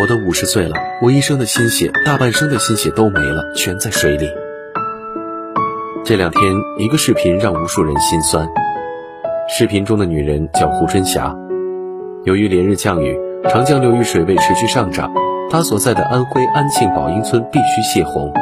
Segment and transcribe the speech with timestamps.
[0.00, 4.30] 我都五十岁了，我一生的心血，大半生的心血都没了，全在水里。
[6.06, 6.40] 这两天，
[6.78, 8.48] 一个视频让无数人心酸。
[9.46, 11.36] 视频中的女人叫胡春霞，
[12.24, 13.14] 由于连日降雨，
[13.50, 15.12] 长江流域水位持续上涨，
[15.50, 18.32] 她所在的安徽安庆宝应村必须泄洪。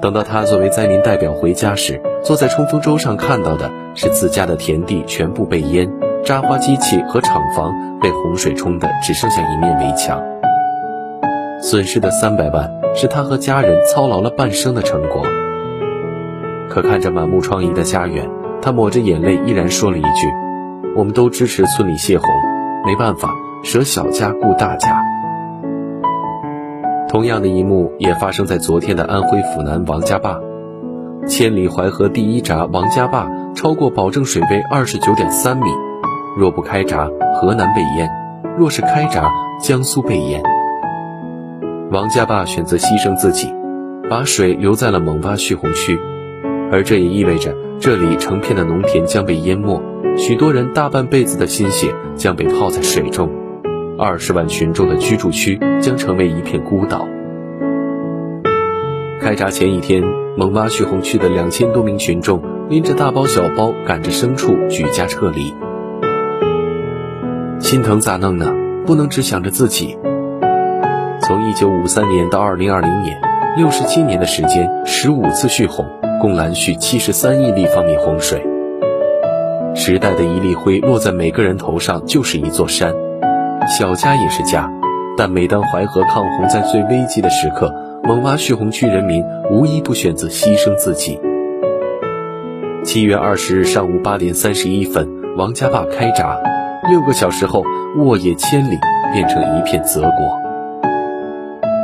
[0.00, 5.86] 等到她作为灾民代表回家时，坐在冲锋舟上看到的是自家的田地全部被淹，
[6.24, 10.22] 扎花机器和厂房被洪水冲得只剩下一面围墙。
[11.60, 15.22] 损失的三百万是他和家人操劳了半生的成果。
[16.68, 18.28] 可看着满目疮痍的家园，
[18.60, 20.28] 他抹着眼泪，依然说了一句
[20.94, 22.28] ：“我们都支持村里泄洪，
[22.84, 25.02] 没办法，舍小家顾大家。”
[27.08, 30.38] 同样的一幕也发生在昨天的安徽阜南王家坝，
[31.26, 33.26] 千里淮河第一闸王家坝
[33.56, 35.64] 超过保证水位二十九点三米，
[36.38, 38.08] 若不开闸，河南被淹；
[38.56, 39.28] 若是开闸，
[39.60, 40.40] 江苏被淹。
[41.90, 43.52] 王家坝选择牺牲自己，
[44.08, 45.98] 把水留在了勐洼蓄洪区。
[46.70, 49.82] 而这也意味着，这里成片的农田将被淹没，
[50.16, 53.28] 许多人大半辈子的心血将被泡在水中，
[53.98, 57.04] 二十万群众的居住区将成为一片孤岛。
[59.20, 60.04] 开闸前一天，
[60.36, 65.52] 勐洼蓄洪区的两千多名群众拎着大包小包，赶着牲畜举家撤离。
[67.68, 68.50] 心疼咋弄呢？
[68.86, 69.98] 不能只想着自己。
[71.20, 73.20] 从一九五三年到二零二零年，
[73.58, 75.84] 六十七年的时间，十五次蓄洪。
[76.18, 78.42] 共拦蓄七十三亿立方米洪水，
[79.74, 82.94] 时代的一粒灰落在每个人头上就是一座山。
[83.78, 84.72] 小家也是家，
[85.18, 87.70] 但每当淮河抗洪在最危急的时刻，
[88.04, 91.20] 勐洼蓄洪区人民无一不选择牺牲自己。
[92.82, 96.40] 七月二十日上午八点三十一分，王家坝开闸，
[96.88, 97.62] 六个小时后，
[97.96, 98.78] 沃野千里
[99.12, 100.10] 变成一片泽国。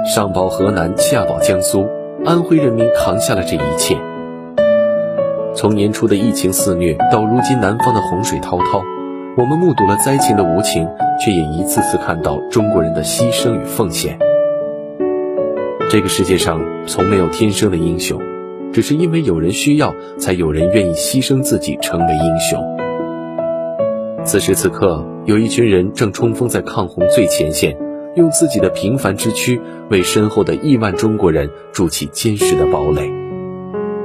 [0.06, 1.86] 上保河南，下保江苏，
[2.24, 3.98] 安徽人民扛下了这一切。
[5.54, 8.82] 从年初的疫情肆虐到如今南方的洪水滔滔，
[9.36, 10.88] 我们目睹了灾情的无情，
[11.22, 14.18] 却也一次次看到中国人的牺牲与奉献。
[15.90, 18.18] 这个世界上从没有天生的英雄，
[18.72, 22.83] 只是因为有人需要，才有人愿意牺牲自己成为英雄。
[24.24, 27.76] 此时此刻，有一群人正冲锋在抗洪最前线，
[28.16, 33.12] 用自己的平凡之躯为身后的亿万中国人筑起坚实的堡垒，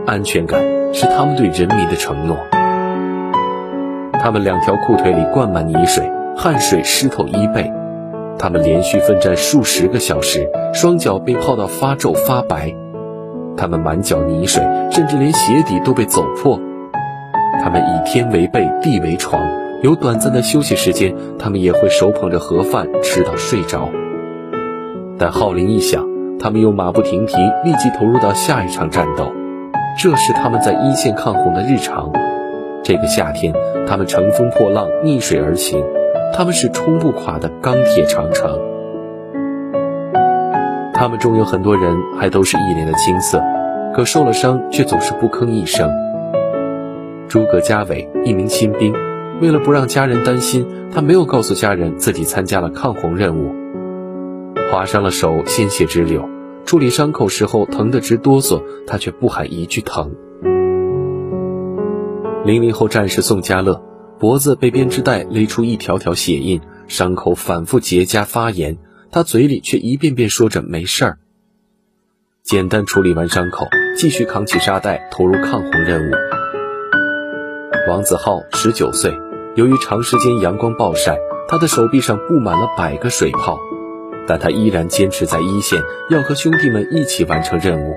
[0.06, 0.62] 安全感。
[0.91, 2.35] 是他们对人民的承诺。
[4.13, 7.72] 他们两条裤腿里灌满泥水，汗水湿透衣背。
[8.40, 12.75] 他们连续奋战数十个小时，双脚被泡到发皱发白。
[13.56, 16.59] 他们满脚泥水，甚至连鞋底都被走破。
[17.62, 19.40] 他们以天为被，地为床，
[19.81, 23.90] 有短暂的休息时间，他们也会手捧着盒饭吃到睡着。
[25.17, 26.06] 但号铃一响，
[26.38, 29.31] 他们又马不停蹄，立即投入到下一场战斗。
[29.97, 32.12] 这是他们在一线抗洪的日常。
[32.84, 33.53] 这个夏天，
[33.88, 35.81] 他们乘风破浪，逆水而行。
[36.34, 38.59] 他们是冲不垮的钢铁长城。
[40.94, 43.41] 他们中有很多人还都是一脸的青涩，
[43.95, 45.89] 可受了伤却总是不吭一声。
[47.29, 48.94] 诸葛嘉伟，一名新兵，
[49.41, 53.55] 为了不让家人担心，他没有告诉家人自己参加了抗洪任务。
[54.72, 56.29] 划伤了手，鲜血直流。
[56.66, 60.13] 处理伤口时候疼得直哆嗦，他却不喊一句疼。
[62.45, 63.81] 零零后战士宋家乐，
[64.19, 68.77] 脖子被编织袋勒出一条条血印，伤口反复结痂发炎，
[69.09, 71.17] 他嘴里却一遍遍说着没事儿。
[72.44, 76.13] 简单处理完伤口，继续扛起沙袋投入抗洪任务。
[77.88, 79.11] 王子浩十九岁，
[79.59, 81.17] 由于长时间阳光暴晒，
[81.49, 83.59] 他的手臂上布满了百个水泡。
[84.25, 85.77] 但他依然坚持在一线，
[86.09, 87.93] 要和兄弟们一起完成任务。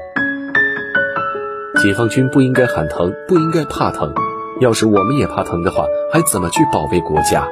[1.80, 4.12] 解放军不应该喊疼，不应该怕疼。
[4.60, 7.46] 要是我们也怕疼的话，还怎么去保卫国家？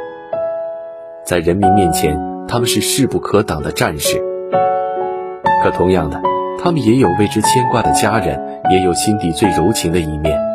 [1.25, 4.21] 在人民面前，他们是势不可挡的战士。
[5.63, 6.21] 可同样的，
[6.61, 10.50] 他们也有为之牵挂的家人，也有心底最柔情的一面。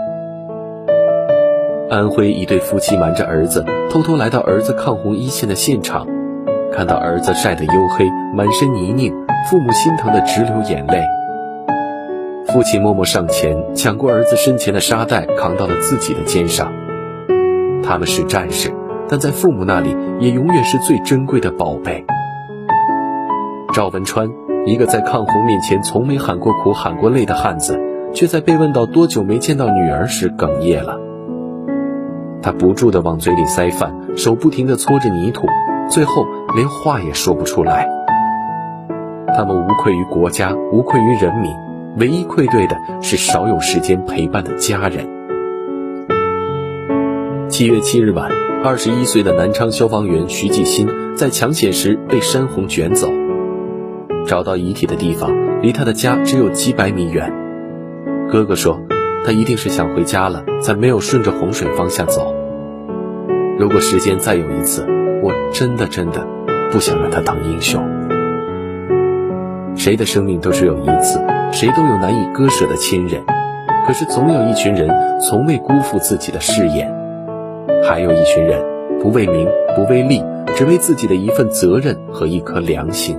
[1.87, 6.07] 安徽一对夫妻瞒着儿子，偷偷来到儿子抗洪一线的现场。
[6.73, 8.05] 看到儿子晒得黝黑，
[8.35, 9.13] 满身泥泞，
[9.49, 11.03] 父母心疼得直流眼泪。
[12.47, 16.73] 父亲默默上前，抢过儿子身前的沙袋，扛到了自己的肩上。
[17.83, 18.73] 他们是战士，
[19.07, 22.03] 但在父母那里，也永远是最珍贵的宝贝。
[23.73, 24.27] 赵文川，
[24.65, 27.79] 一个在抗洪面前从没喊过苦、喊过累的汉子，
[28.11, 31.04] 却在被问到多久没见到女儿时哽咽了。
[32.45, 35.47] 他不住地往嘴里塞饭，手不停地搓着泥土。
[35.89, 37.89] 最后连话也说不出来。
[39.35, 41.51] 他们无愧于国家，无愧于人民，
[41.97, 45.09] 唯一愧对的是少有时间陪伴的家人。
[47.49, 48.29] 七月七日晚，
[48.63, 53.07] 二十一岁的南昌消防员徐继新在抢险时被山洪卷走，
[54.27, 55.31] 找到遗体的地方
[55.63, 57.33] 离他的家只有几百米远。
[58.29, 58.79] 哥哥说，
[59.25, 62.31] 他一定是想回家了，才没有顺着洪水方向走。
[63.57, 64.85] 如果时间再有一次，
[65.23, 66.23] 我真的真的
[66.71, 67.83] 不想让他当英雄。
[69.75, 71.19] 谁的生命都只有一次，
[71.51, 73.23] 谁都有难以割舍的亲人，
[73.87, 74.87] 可是总有一群人
[75.19, 76.93] 从未辜负自己的誓言，
[77.83, 78.63] 还有一群人
[79.01, 80.23] 不为名不为利，
[80.55, 83.17] 只为自己的一份责任和一颗良心。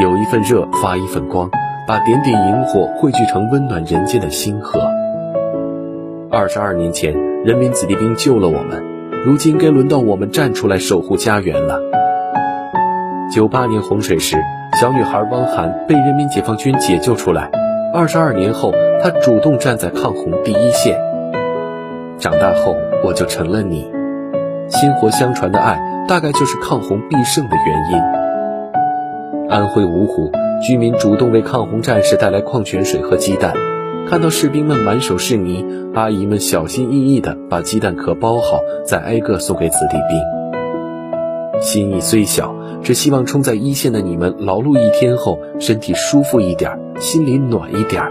[0.00, 1.50] 有一份热发一份光，
[1.90, 4.78] 把点点萤火汇聚成温暖人间的星河。
[6.30, 8.80] 二十二年前，人民子弟兵救了我们。
[9.26, 11.80] 如今该轮到我们站出来守护家园了。
[13.34, 14.36] 九八年洪水时，
[14.80, 17.50] 小女孩汪涵被人民解放军解救出来。
[17.92, 18.72] 二十二年后，
[19.02, 20.96] 她主动站在抗洪第一线。
[22.20, 23.90] 长大后，我就成了你。
[24.68, 25.76] 薪火相传的爱，
[26.06, 29.50] 大概就是抗洪必胜的原因。
[29.50, 30.30] 安徽芜湖
[30.66, 33.54] 居民主动为抗洪战士带来矿泉水和鸡蛋。
[34.08, 35.64] 看到士兵们满手是泥，
[35.94, 41.60] 阿姨们小心翼翼地把鸡蛋壳包好，再挨个送给子弟兵。
[41.62, 48.02] 心意虽小，只希望冲在一线的你们劳碌一天后，身体舒服一点，心里暖一点。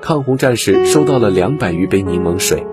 [0.00, 2.66] 抗洪战士收到了两百余杯柠檬水，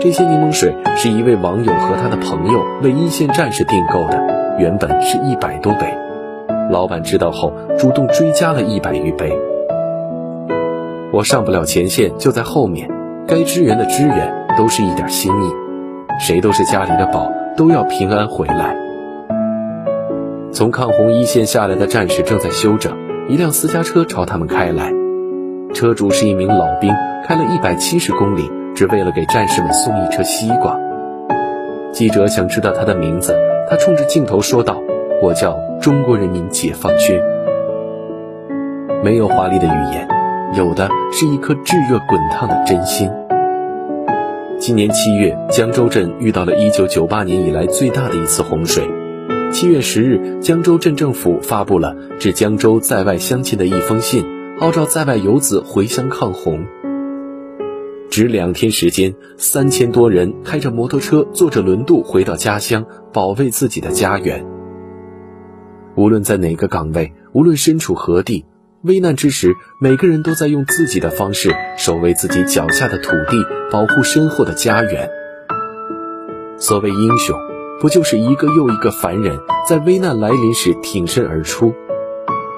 [0.00, 5.86] 这些柠檬水是一位网友和他的朋友为一线战士订购的，原本是一百多杯，
[6.70, 9.32] 老板知道后主动追加了一百余杯。
[11.12, 12.90] 我上不了前线，就在后面，
[13.26, 15.50] 该支援的支援，都是一点心意。
[16.18, 18.76] 谁都是家里的宝，都要平安回来。
[20.52, 22.92] 从抗洪一线下来的战士正在休整，
[23.28, 24.92] 一辆私家车朝他们开来，
[25.74, 26.90] 车主是一名老兵，
[27.26, 30.78] 开了一百七十公里，只为了给战士们送一车西瓜。
[31.92, 33.36] 记者想知道他的名字，
[33.68, 34.80] 他冲着镜头说道
[35.22, 37.20] ：“我叫中国人民解放军。”
[39.04, 40.06] 没有华丽的语言。
[40.54, 43.10] 有的是一颗炙热滚烫的真心。
[44.60, 48.88] 今年七月，江州镇遇到了一九九八年以来最大的一次洪水。
[49.52, 54.24] 七月十日，江州镇政府发布了致江州在外乡亲的一封信，
[54.58, 56.64] 号召在外游子回乡抗洪。
[58.08, 64.55] 只两天时间，三千多人开着摩托车，坐着轮渡回到家乡，保卫自己的家园。
[65.96, 68.44] 无论在哪个岗位，无论身处何地。
[68.82, 75.10] 危难之时，每个人都在用自己的方式守卫自己脚下的土地，保护身后的家园。
[76.58, 77.36] 所谓英雄，
[77.80, 79.38] 不就是一个又一个凡人
[79.68, 81.74] 在危难来临时挺身而出？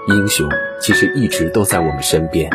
[0.08, 0.48] 英雄
[0.80, 2.50] 其实一直都在我们身边。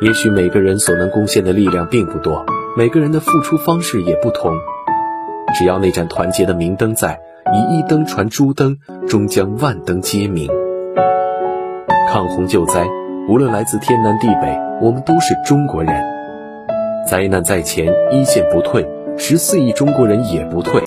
[0.00, 2.46] 也许每个人所能贡献的力量并不多，
[2.76, 4.52] 每个人的付出方式也不同。
[5.58, 7.20] 只要那盏团结的明灯在，
[7.54, 10.50] 以一灯传诸灯，终将万灯皆明。
[12.10, 12.84] 抗洪救灾，
[13.28, 15.94] 无论来自天南地北，我们都是中国人。
[17.06, 18.84] 灾难在前，一线不退，
[19.16, 20.82] 十四亿中国人也不退。